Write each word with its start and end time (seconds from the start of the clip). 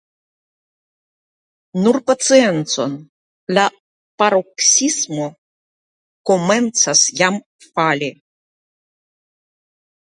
Nur 1.83 1.99
paciencon, 2.11 2.95
la 3.59 3.67
paroksismo 4.23 5.29
komencas 6.33 7.07
jam 7.23 7.41
fali. 7.71 8.13